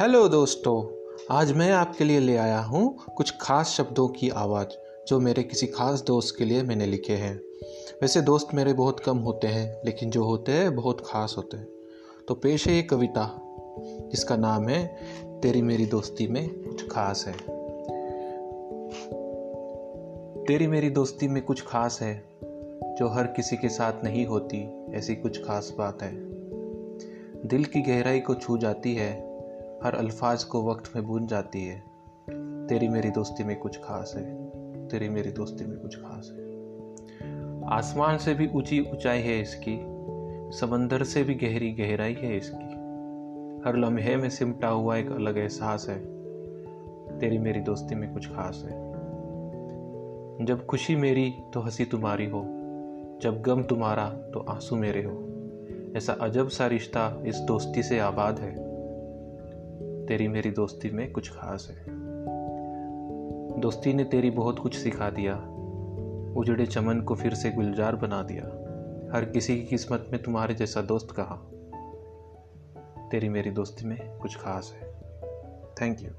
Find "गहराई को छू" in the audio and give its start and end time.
27.80-28.58